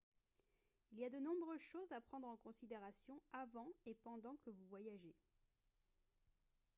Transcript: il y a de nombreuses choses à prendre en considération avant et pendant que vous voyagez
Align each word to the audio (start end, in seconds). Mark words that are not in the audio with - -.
il 0.91 0.97
y 0.97 1.05
a 1.05 1.11
de 1.11 1.19
nombreuses 1.19 1.59
choses 1.61 1.91
à 1.91 2.01
prendre 2.01 2.27
en 2.27 2.35
considération 2.37 3.21
avant 3.33 3.67
et 3.85 3.93
pendant 3.93 4.35
que 4.37 4.49
vous 4.49 4.65
voyagez 4.67 5.13